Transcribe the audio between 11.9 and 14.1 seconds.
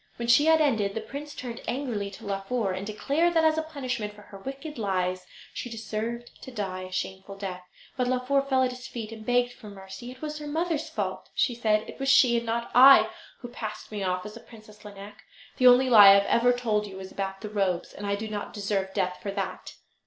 was she, and not I, who passed me